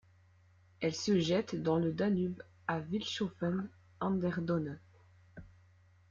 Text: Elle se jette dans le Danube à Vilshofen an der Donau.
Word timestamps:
Elle 0.79 0.95
se 0.95 1.19
jette 1.19 1.61
dans 1.61 1.77
le 1.77 1.93
Danube 1.93 2.41
à 2.67 2.79
Vilshofen 2.79 3.69
an 3.99 4.09
der 4.09 4.41
Donau. 4.41 4.77